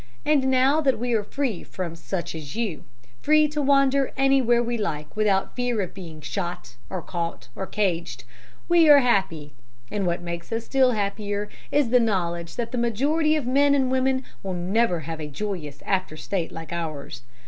[0.25, 2.85] And now that we are free from such as you
[3.21, 8.23] free to wander anywhere we like without fear of being shot, or caught and caged
[8.67, 9.53] we are happy.
[9.91, 13.91] And what makes us still happier is the knowledge that the majority of men and
[13.91, 17.21] women will never have a joyous after state like ours.